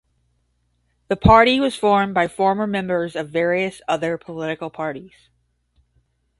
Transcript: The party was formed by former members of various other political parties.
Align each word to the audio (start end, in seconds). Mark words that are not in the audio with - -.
The 1.09 1.15
party 1.15 1.59
was 1.59 1.75
formed 1.75 2.15
by 2.15 2.27
former 2.27 2.65
members 2.65 3.15
of 3.15 3.29
various 3.29 3.83
other 3.87 4.17
political 4.17 4.71
parties. 4.71 5.29